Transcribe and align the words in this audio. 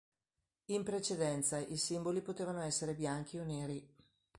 In 0.71 0.81
precedenza 0.83 1.59
i 1.59 1.77
simboli 1.77 2.23
potevano 2.23 2.61
essere 2.61 2.95
bianchi 2.95 3.37
o 3.37 3.43
neri. 3.43 3.87